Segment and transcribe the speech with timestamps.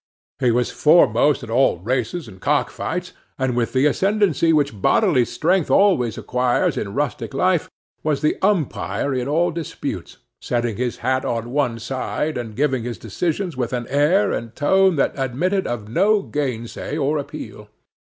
[0.39, 5.25] He was foremost at all races and cock fights; and, with the ascendancy which bodily
[5.25, 7.69] strength always acquires in rustic life,
[8.01, 12.97] was the umpire in all disputes, setting his hat on one side, and giving his
[12.97, 17.69] decisions with an air and tone that admitted of no gainsay or appeal.